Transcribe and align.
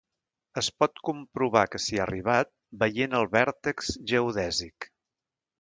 Es 0.61 0.69
pot 0.83 1.01
comprovar 1.09 1.63
que 1.75 1.81
s'hi 1.83 1.99
ha 1.99 2.01
arribat 2.07 2.51
veient 2.85 3.15
el 3.21 3.31
vèrtex 3.39 3.95
geodèsic. 4.15 4.93